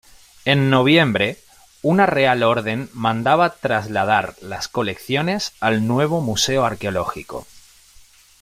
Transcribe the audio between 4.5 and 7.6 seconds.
colecciones al nuevo Museo Arqueológico.